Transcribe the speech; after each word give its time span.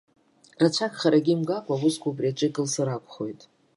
Рацәак 0.61 0.93
харагьы 0.99 1.31
имгакәа, 1.33 1.73
аусқәа 1.75 2.07
убри 2.09 2.31
аҿы 2.31 2.45
икылсыр 2.47 2.87
акәхоит. 2.89 3.41